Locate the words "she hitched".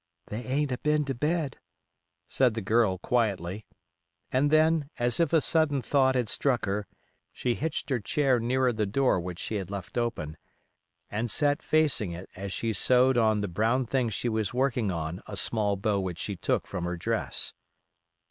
7.31-7.91